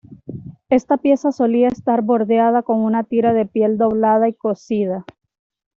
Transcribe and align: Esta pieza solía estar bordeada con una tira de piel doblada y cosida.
Esta 0.69 0.97
pieza 0.97 1.31
solía 1.31 1.67
estar 1.67 2.01
bordeada 2.01 2.63
con 2.63 2.79
una 2.79 3.03
tira 3.03 3.33
de 3.33 3.45
piel 3.45 3.77
doblada 3.77 4.27
y 4.27 4.33
cosida. 4.33 5.05